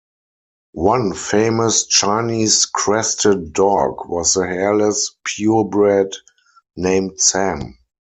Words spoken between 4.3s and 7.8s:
the hairless purebred named Sam.